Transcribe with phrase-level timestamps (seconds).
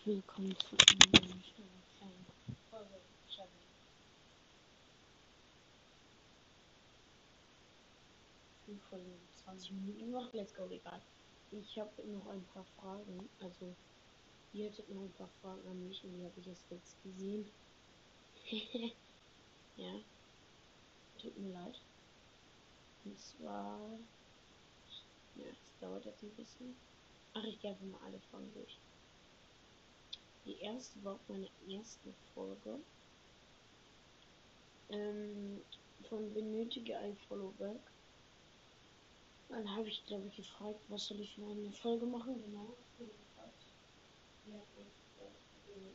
[0.00, 2.26] herzlich willkommen zu einer neuen
[2.70, 3.66] Folge Challenge.
[8.64, 11.02] Fünf Folgen, 20 Minuten gemacht, let's go, egal.
[11.50, 13.76] Ich habe noch ein paar Fragen, also
[14.52, 17.52] ihr hättet noch ein paar Fragen an mich und die habe ich erst jetzt gesehen.
[19.76, 20.00] ja,
[21.18, 21.76] tut mir leid.
[23.04, 23.98] Und zwar,
[25.34, 26.74] ja, es dauert jetzt ein bisschen.
[27.34, 28.80] Ach, ich gehe einfach mal alle Fragen durch.
[30.44, 32.78] Die erste war auch meine erste Folge.
[34.88, 35.60] Ähm,
[36.08, 37.80] von benötige ein Followback.
[39.48, 42.40] Dann habe ich, glaube ich, gefragt, was soll ich für eine Folge machen?
[42.40, 43.66] Genau, gefragt.
[44.46, 45.90] Die hat mir gesagt, also,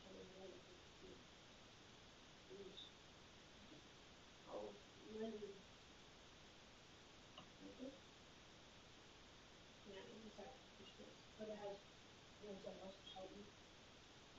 [0.00, 1.20] ich habe leider gesehen.
[2.50, 2.92] Und
[4.54, 4.74] auf
[5.14, 5.52] meinem
[9.84, 11.08] Ja, ich muss halt gespielt.
[11.38, 11.78] Oder halt
[12.42, 13.46] wir haben es dann ausgeschaltet.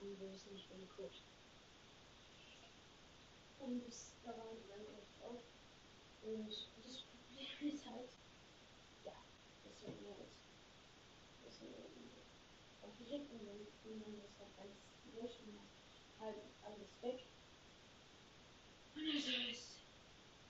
[0.03, 1.23] Und wir wissen nicht, wer geguckt.
[3.59, 5.39] Und das, da waren die dann auch drauf.
[6.27, 6.51] Und
[6.83, 8.11] das Problem ist halt,
[9.05, 9.15] ja,
[9.63, 10.35] das sollten wir halt,
[11.45, 12.19] das sollten wir
[12.83, 14.75] auch direkt und dann will man das halt ganz
[15.15, 15.71] löschen und
[16.19, 16.35] halt
[16.67, 17.23] alles weg.
[18.95, 19.87] Und das heißt,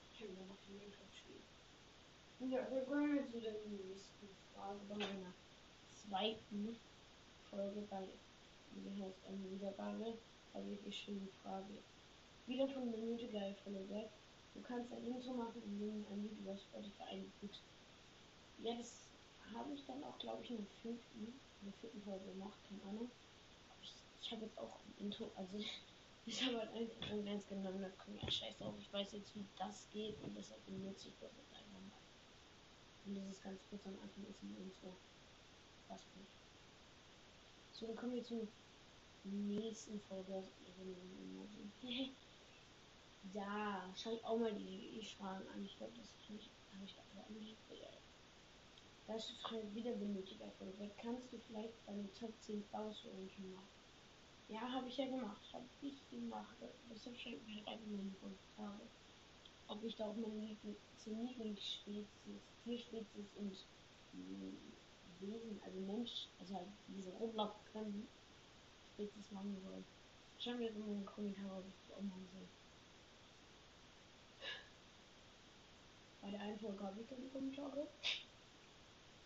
[0.09, 1.45] ich kann ja noch kein Minecraft spielen.
[2.49, 5.33] Ja, wir kommen jetzt zu der nächsten Frage bei meiner
[5.93, 6.75] zweiten
[7.51, 7.81] Folge
[8.75, 10.17] wie heißt eine Wiedergabe,
[10.53, 11.77] habe ich geschrieben Frage.
[12.47, 14.09] Wieder von Minute geil Followback.
[14.53, 17.61] Du kannst ein Intro machen, indem du ein Video bei Spotify einfügst.
[18.59, 19.09] Ja, das
[19.53, 22.83] habe ich dann auch, glaube ich, in der fünften, in der vierten Folge gemacht, keine
[22.89, 23.09] Ahnung.
[23.81, 25.57] Ich, ich habe jetzt auch ein Intro, also
[26.25, 29.35] ich habe halt einfach ein ganz genommen, da komm ja scheiß drauf, ich weiß jetzt,
[29.35, 32.03] wie das geht und deshalb benutze ich das jetzt einfach mal.
[33.05, 34.95] Und dieses ganz kurz am Anfang ist ein Intro.
[35.88, 36.42] Was gut.
[37.83, 38.47] So, dann kommen wir zur
[39.25, 40.41] nächsten Folge.
[43.33, 45.66] da, schau ich auch mal die Fragen an.
[45.66, 47.97] Ich glaube, das habe ich, hab ich alle angeklärt.
[49.05, 50.39] Da ist Frage wieder benötigt.
[50.57, 50.91] Folge.
[51.01, 53.67] Kannst du vielleicht deine Top 10 Baus Ranking machen?
[54.47, 55.41] Ja, habe ich ja gemacht.
[55.51, 56.55] Habe ich gemacht.
[56.89, 58.88] Deshalb schreibt mir einfach mal in die Kommentare,
[59.67, 62.07] ob ich da auch meine Lieblings Lieblingsspezies,
[62.63, 63.57] Tierspezies und
[65.19, 68.08] Wesen, also Mensch, also halt diese Roblox können
[68.94, 69.86] Spezies machen wollen.
[70.38, 72.47] Schreiben wir in den Kommentaren, ob ich das auch machen soll.
[76.22, 77.88] Bei der einen Folge habe ich keine Kommentare.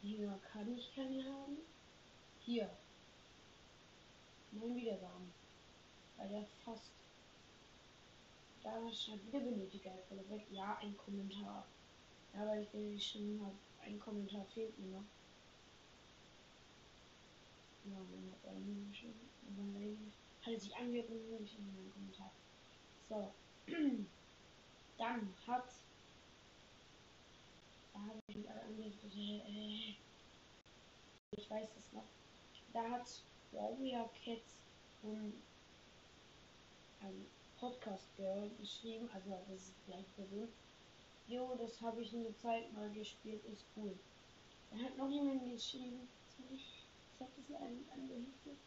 [0.02, 1.58] Hier kann ich keine haben.
[2.40, 2.70] Hier.
[4.52, 5.32] Neun Wiedergaben.
[6.18, 6.92] Bei der fast.
[8.64, 9.86] Da schreibt wieder benötigt.
[10.52, 11.68] Ja, ein Kommentar.
[12.34, 15.04] Ja, weil ich geschrieben habe, ein Kommentar fehlt mir noch.
[17.90, 19.28] Ja, man hat einen geschrieben.
[20.42, 22.31] Hat er sich angehört und dann geschrieben in einem Kommentar.
[23.09, 23.34] So.
[24.98, 25.74] Dann hat.
[27.94, 28.94] Da habe ich mich alle angehört.
[29.03, 29.96] Äh,
[31.31, 32.06] ich weiß es noch.
[32.74, 33.22] Da hat
[33.52, 34.56] Warrior Cats
[35.03, 35.34] und
[37.02, 37.26] ein
[37.59, 39.09] Podcast Girl geschrieben.
[39.14, 40.47] Also, das ist die gleiche Person.
[41.28, 43.44] Jo, das habe ich eine Zeit mal gespielt.
[43.46, 43.97] Ist cool.
[44.72, 46.08] Da hat noch jemand geschrieben.
[46.50, 46.77] Ich
[47.19, 48.57] habe das leider nicht angeheftet.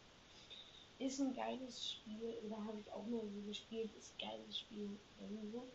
[0.99, 2.37] Ist ein geiles Spiel.
[2.45, 3.89] Oder habe ich auch mal so gespielt.
[3.97, 4.89] Ist ein geiles Spiel.
[5.19, 5.65] Irgendwo.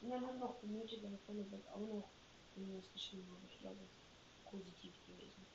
[0.00, 2.08] Und dann hat noch benötigt der Followback auch noch
[2.56, 3.28] irgendwas geschrieben.
[3.30, 5.46] Aber ich glaube, es ist positiv gewesen.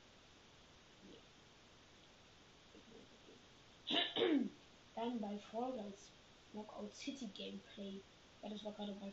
[4.94, 6.10] Dann bei Fall Guys
[6.52, 8.00] Knockout City Gameplay.
[8.42, 9.12] Ja, das war gerade bei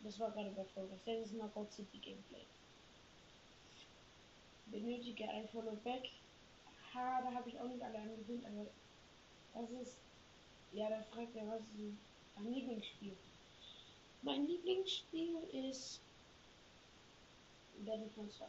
[0.00, 1.00] das war gerade bei Fall Guys.
[1.04, 2.46] Das ist Knockout City Gameplay.
[4.66, 6.10] Benötige ein Followback
[6.94, 8.66] Ha, da habe ich auch nicht alle angewöhnt, aber
[9.54, 9.96] das ist.
[10.72, 11.96] Ja, da fragt er, was ist
[12.36, 13.16] dein Lieblingsspiel?
[14.22, 16.00] Mein Lieblingsspiel ist
[17.84, 18.46] Battlefront 2.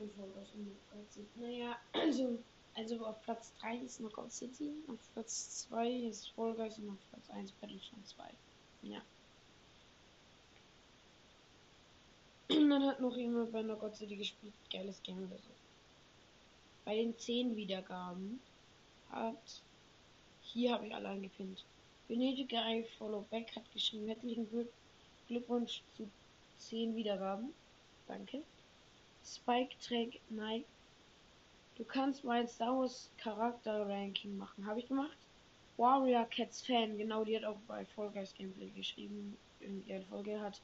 [0.00, 1.40] Und Vollgas und Knockout City.
[1.40, 2.38] Naja, also,
[2.74, 7.10] also auf Platz 3 ist Knockout City, auf Platz 2 ist Fall Guys und auf
[7.10, 8.30] Platz 1 Battlefront 2.
[8.82, 9.02] Ja.
[12.50, 14.54] Und dann hat noch jemand bei Knockout City gespielt.
[14.70, 15.67] Geiles Game oder so
[16.88, 18.40] bei den 10 Wiedergaben
[19.10, 19.62] hat.
[20.40, 21.66] Hier habe ich alle angepinnt.
[22.08, 24.06] Benötige ein Followback hat geschrieben.
[24.06, 24.48] Herzlichen
[25.26, 26.08] Glückwunsch zu
[26.56, 27.52] 10 Wiedergaben.
[28.06, 28.42] Danke.
[29.22, 30.64] Spike Track Nike.
[31.76, 34.64] Du kannst mein Star Wars Charakter Ranking machen.
[34.64, 35.18] Habe ich gemacht.
[35.76, 39.36] Warrior Cats Fan, genau, die hat auch bei Fall Guys Gameplay geschrieben.
[39.86, 40.58] Ihre Folge hat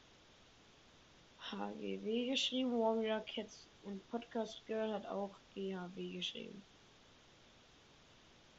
[1.50, 6.62] HGW geschrieben, Warrior Cats und Podcast Girl hat auch GHW geschrieben.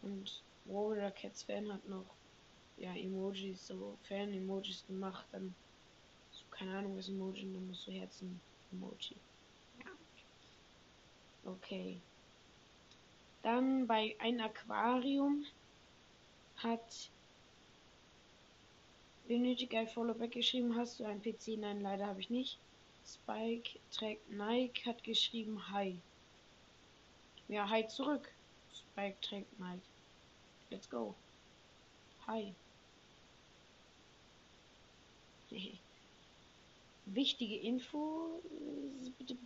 [0.01, 2.05] Und Warrior Cats Fan hat noch
[2.77, 5.53] ja Emojis, so Fan-Emojis gemacht, dann
[6.31, 9.15] so, keine Ahnung was Emoji, dann musst du Herzen-Emoji.
[9.79, 11.51] Ja.
[11.51, 12.01] Okay.
[13.41, 15.45] Dann bei ein Aquarium
[16.57, 17.11] hat
[19.27, 20.75] benötigt ein Followback geschrieben.
[20.75, 21.57] Hast du ein PC?
[21.57, 22.59] Nein, leider habe ich nicht.
[23.05, 25.95] Spike trägt Nike hat geschrieben Hi.
[27.47, 28.31] Ja, Hi zurück.
[28.73, 29.81] Spike trägt Nike.
[30.71, 31.13] Let's go.
[32.25, 32.53] Hi.
[37.05, 38.41] Wichtige Info.
[39.19, 39.37] Bitte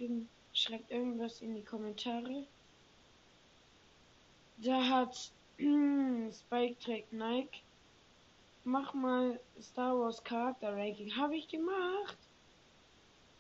[0.54, 2.46] schreibt irgendwas in die Kommentare.
[4.58, 7.62] Da hat Spike trägt Nike.
[8.64, 11.14] Mach mal Star Wars Charakter Ranking.
[11.18, 12.18] Habe ich gemacht.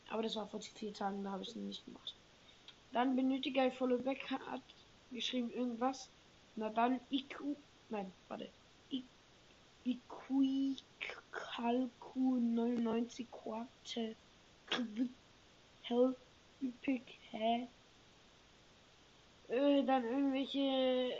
[0.09, 2.15] Aber das war vor vier Tagen, da habe ich es nicht gemacht.
[2.91, 4.61] Dann benötige ich Followback hat
[5.11, 6.09] geschrieben irgendwas.
[6.55, 7.55] Na dann IQ.
[7.89, 8.49] Nein, warte.
[9.85, 10.81] IQ
[11.31, 14.15] Kalku 99 Quarte.
[15.81, 16.15] Hell
[16.61, 17.67] Epic Hä?
[19.49, 21.11] äh, dann irgendwelche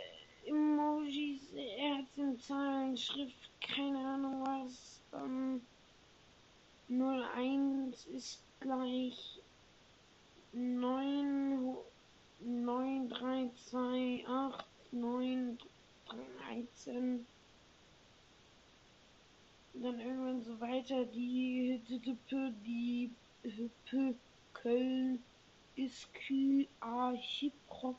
[0.46, 5.00] Emojis, Herzen, Zahlen, Schrift, keine Ahnung was.
[5.10, 5.60] Dann
[6.88, 9.40] 01 ist gleich
[10.52, 11.76] 9,
[12.40, 15.58] 9, 3, 2, 8, 9,
[16.76, 17.26] 13.
[19.74, 23.10] Dann irgendwann so weiter, die die
[23.42, 24.14] Hüppe
[24.52, 25.22] Köln
[25.76, 27.96] ist Q A Hip Hop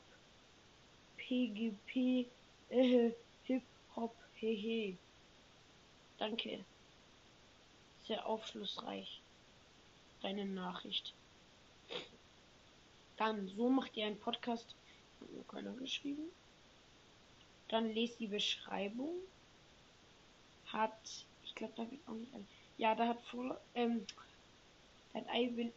[1.32, 2.26] PGP,
[2.68, 3.10] äh,
[3.44, 4.98] Hip-Hop, hehe.
[6.18, 6.62] Danke.
[8.06, 9.21] Sehr aufschlussreich.
[10.22, 11.14] Deine Nachricht.
[13.16, 14.74] Dann, so macht ihr einen Podcast.
[15.48, 16.30] Keiner geschrieben.
[17.68, 19.14] Dann lest die Beschreibung.
[20.66, 22.46] Hat, ich glaube, da wird auch nicht ein.
[22.78, 24.06] Ja, da hat voll, ähm,
[25.14, 25.72] hat ein,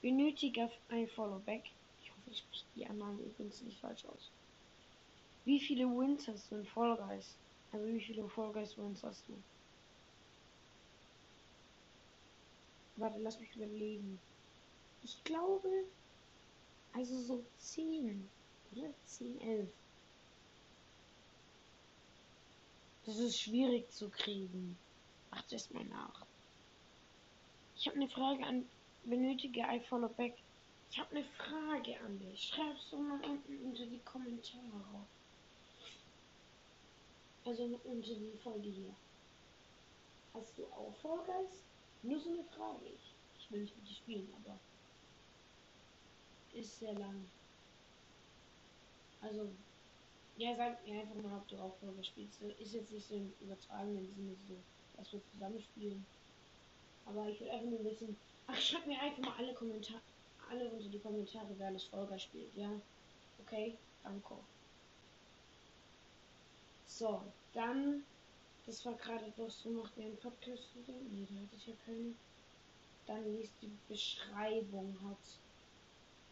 [0.00, 0.58] benötigt
[0.88, 1.64] ein Followback.
[2.30, 4.30] Ich spreche die Annahmen übrigens nicht falsch aus.
[5.44, 7.36] Wie viele Wins hast du in Fall Guys?
[7.72, 9.34] Also wie viele Fall Guys Wins hast du?
[13.00, 14.20] Warte, lass mich überlegen.
[15.02, 15.70] Ich glaube,
[16.92, 18.28] also so 10
[18.72, 19.68] oder 10, 11.
[23.06, 24.76] Das ist schwierig zu kriegen.
[25.30, 26.26] Macht es mal nach.
[27.74, 28.68] Ich habe eine Frage an
[29.04, 30.34] benötige I follow back.
[30.90, 32.48] Ich habe eine Frage an dich.
[32.48, 35.06] Schreib's doch mal unten unter die Kommentare.
[37.46, 38.94] Also unter die Folge hier.
[40.34, 40.94] Hast du auch
[41.24, 41.69] Guys?
[42.02, 42.86] Nur so eine Frage.
[42.86, 44.58] Ich, ich will nicht mit dir spielen, aber
[46.52, 47.30] ist sehr lang.
[49.20, 49.48] Also,
[50.36, 52.40] ja, sag mir einfach mal, ob du auch Guys spielst.
[52.42, 54.56] Ist jetzt nicht so im übertragenen Sinne so,
[54.96, 56.04] dass wir zusammen spielen.
[57.04, 58.16] Aber ich will einfach nur wissen.
[58.46, 60.00] Ach, schreib mir einfach mal alle Kommentare
[60.50, 62.70] alle unter die Kommentare, wer das Folger spielt, ja?
[63.38, 64.34] Okay, danke.
[66.86, 67.22] So,
[67.54, 68.02] dann,
[68.66, 70.98] das war gerade doch so, macht ihr einen Podcast wieder?
[71.10, 72.14] Nee, da hatte ich ja keine.
[73.06, 75.18] Dann liest die Beschreibung hat.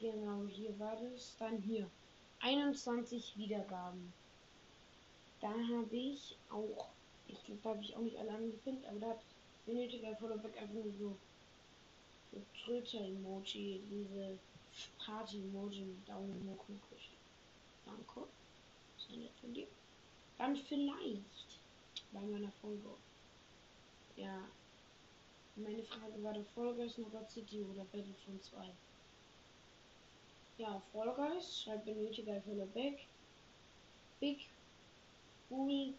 [0.01, 1.37] Genau, hier war das.
[1.39, 1.91] Dann hier.
[2.41, 4.13] 21 Wiedergaben.
[5.41, 6.89] Da habe ich auch,
[7.27, 9.21] ich glaube, da habe ich auch nicht alle angepinnt, aber da hat
[9.67, 11.17] benötiger Followback einfach nur so
[12.33, 14.39] so Tröter-Emoji, diese
[14.99, 17.17] Party-Emoji mit Daumen hoch noch geschickt.
[17.87, 18.29] Danke.
[18.99, 19.67] Sehr nett von dir.
[20.37, 21.58] Dann vielleicht
[22.13, 22.91] bei meiner Folge.
[24.17, 24.43] Ja.
[25.57, 28.71] Meine Frage war der Fall Guys noch City oder Battlefront 2.
[30.59, 33.07] Ja, Fall Guys, schreibt benötiger Füller Back.
[34.21, 34.47] Big
[35.49, 35.95] Bull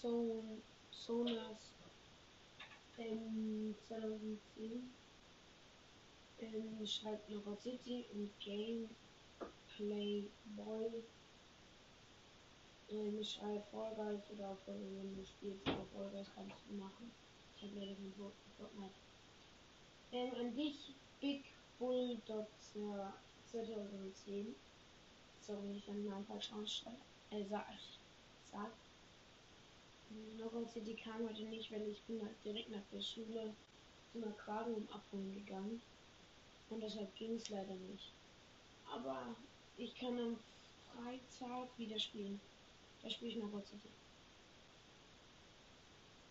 [0.00, 1.72] Zone Sonas
[2.98, 4.90] ähm, 2010
[6.40, 10.24] ähm, schreibt Nova City und Gameplay
[10.56, 11.02] Boy.
[12.92, 17.12] Ähm, schreibt Fall Guys oder auch wenn du spielst auf Fall Guys kannst du machen.
[17.56, 18.12] Ich habe leider kein
[18.58, 18.94] Fortnite.
[20.12, 21.44] Ähm, an dich Big
[21.78, 24.56] Bull 2010.
[25.40, 26.96] Sorry, wenn ich deinen Namen falsch ausschreibe.
[27.30, 27.64] Äh, sag.
[28.50, 28.72] sag.
[30.36, 33.54] Nova City kam heute nicht, weil ich bin halt direkt nach der Schule
[34.12, 35.80] zum Aquarium abholen gegangen.
[36.70, 38.10] Und deshalb ging es leider nicht.
[38.92, 39.36] Aber
[39.76, 40.36] ich kann am
[40.92, 42.40] Freitag wieder spielen.
[43.02, 43.88] Da spiele ich noch City.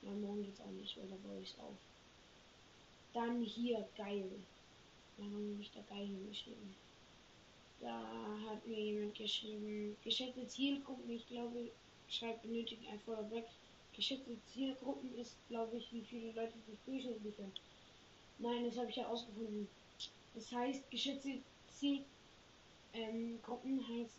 [0.02, 1.76] Ja, morgen geht's auch nicht, weil da baue ich es auf.
[3.14, 4.30] Dann hier, geil.
[5.18, 6.76] Warum habe ich da geil hingeschrieben?
[7.82, 8.04] Da
[8.48, 11.72] hat mir jemand geschrieben, geschätzte Zielgruppen, ich glaube,
[12.10, 13.46] schreibt benötigt ein Follow-back.
[13.96, 17.52] Geschätzte Zielgruppen ist, glaube ich, wie viele Leute sich durchschnittlich hören.
[18.38, 19.68] Nein, das habe ich ja ausgefunden.
[20.36, 21.40] Das heißt, geschätzte
[21.78, 22.06] Zielgruppen
[22.94, 24.16] ähm, heißt,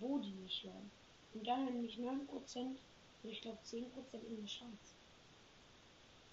[0.00, 0.90] wo die mich hören.
[1.34, 2.06] Und da hören mich 9%,
[3.22, 3.86] oder ich glaube 10%
[4.28, 4.94] in der Schweiz.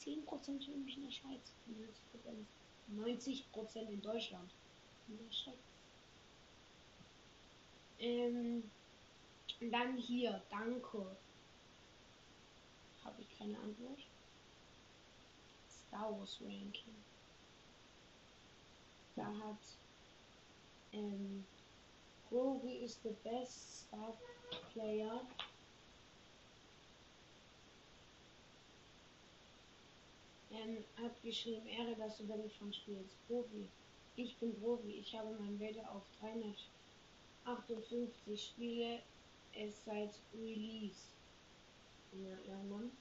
[0.01, 1.54] 10% hören mich in der Schweiz.
[2.89, 3.44] 90%,
[3.75, 4.51] 90% in Deutschland.
[5.08, 5.56] In der Schweiz.
[8.00, 8.70] Ähm,
[9.60, 11.18] dann hier, danke.
[13.04, 14.00] Habe ich keine Antwort.
[15.88, 16.96] Star Wars Ranking.
[19.16, 19.58] Da hat
[20.94, 21.44] ähm,
[22.30, 24.13] Grogu is the best Star
[24.74, 25.22] Player.
[30.51, 33.16] Ähm, hat geschrieben, Ehre, dass du Battlefront spielst.
[33.27, 33.70] Profi.
[34.16, 35.00] Ich bin Profi.
[35.00, 39.00] Ich habe mein Werte auf 358 Spiele
[39.54, 41.13] es seit Release.
[42.13, 42.92] Ja, Mann.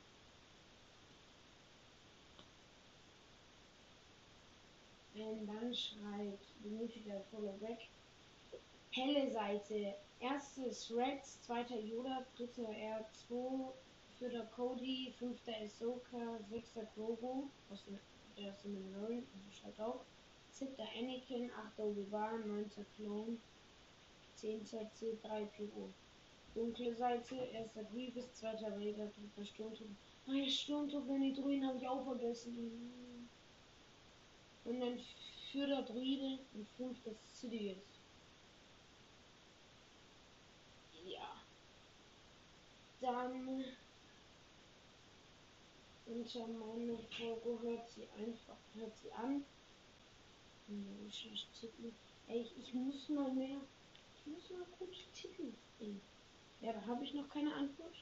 [5.14, 7.88] Und dann schreibt benötigter Followback.
[8.96, 9.94] Helle Seite.
[10.20, 13.70] Erstes Reds, zweiter Yoda, dritter R2,
[14.18, 20.00] vierter Cody, fünfter Ahsoka, sechster Grogu aus der aus dem Mandalorian, also schreibt auch.
[20.50, 23.36] Siebter Anakin, achter Obi-Wan, neunter Clone,
[24.34, 25.90] zehnter C3PO.
[26.54, 29.88] Dunkle Seite, erster Grievous, zweiter Raider, dritter Sturmtrupp.
[30.26, 33.28] Ah ja, Sturmtrupp, wenn die Druiden habe ich auch vergessen.
[34.64, 34.98] Und dann
[35.52, 37.96] vierter Druide und fünfter Sidious.
[41.06, 41.40] Ja.
[43.00, 43.64] Dann
[46.06, 49.44] unter meine Folge hört sie einfach, hört sie an.
[50.68, 51.94] No, schlecht tippen.
[52.28, 53.60] Ey, ich, ich muss mal mehr,
[54.14, 55.54] ich muss mal gut tippen.
[55.80, 56.00] Ey.
[56.60, 57.94] Ja, da habe ich noch keine Antwort.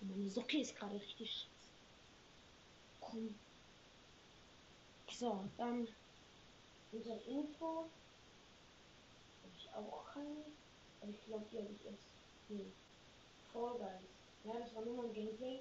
[0.00, 1.70] Meine Socke ist gerade richtig scheiße.
[3.00, 3.34] Komm.
[5.10, 5.86] So, dann
[6.90, 7.88] unser Info.
[9.42, 10.44] Habe ich auch keine.
[11.00, 12.06] Aber ich glaube, die habe ich erst.
[12.48, 12.72] Nee.
[13.52, 14.08] Fall Guys.
[14.44, 15.60] Ja, das war nur mal ein Gameplay.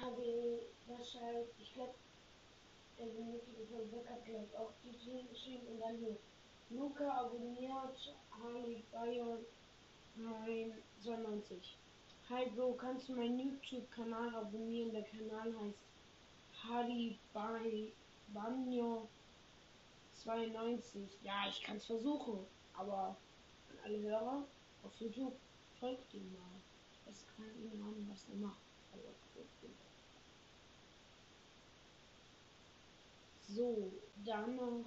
[0.00, 1.94] Habe wahrscheinlich, ich glaube,
[2.98, 6.16] der benötigte von hat gleich auch die geschrieben und dann hier.
[6.70, 9.44] Luca abonniert Harley Bayon
[11.02, 11.78] 92.
[12.30, 14.92] Hi Bro, kannst du meinen YouTube-Kanal abonnieren?
[14.92, 15.78] Der Kanal heißt
[16.64, 17.18] Harley
[18.28, 19.06] Banyo
[20.14, 21.18] 92.
[21.22, 23.16] Ja, ich kann es versuchen, aber
[23.70, 24.44] an alle Hörer
[24.82, 25.34] auf YouTube
[25.82, 26.62] folgt ihm mal.
[27.10, 28.62] Es kann keine Ahnung, was er macht,
[28.92, 29.02] aber
[29.34, 29.74] folgt ihm
[33.40, 33.92] So,
[34.24, 34.84] dann noch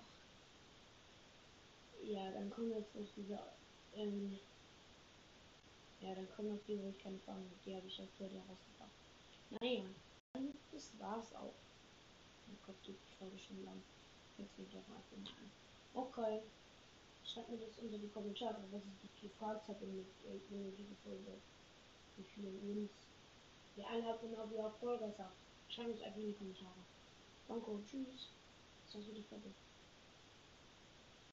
[2.02, 3.38] ja, dann kommen jetzt noch diese,
[3.96, 4.40] ähm,
[6.00, 7.60] ja, dann kommen noch die, wo ich keine Fragen habe.
[7.66, 8.92] Die habe ich jetzt heute rausgebracht.
[9.60, 9.84] Naja,
[10.72, 11.56] das war's auch.
[12.48, 13.82] Mein Gott, die Folge schon lang.
[14.38, 15.52] Jetzt mal an.
[15.94, 16.42] Okay.
[17.26, 20.06] Schreibt mir das unter die Kommentare, was ich die vier Fahrzeuge mit
[20.50, 21.34] benötigen Folge.
[22.18, 22.92] Wie viele Wins.
[23.76, 25.36] Wer einhalb genau wie auch Folge sagt.
[25.68, 26.86] Schreibt es einfach in die Kommentare.
[27.48, 28.30] Danke und tschüss.
[28.86, 29.52] Das war's wieder fertig.